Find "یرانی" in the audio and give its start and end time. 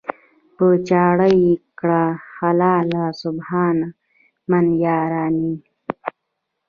4.85-5.53